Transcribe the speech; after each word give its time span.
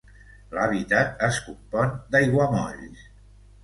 L'hàbitat 0.57 1.23
es 1.29 1.39
compon 1.51 1.95
d'aiguamolls. 2.17 3.09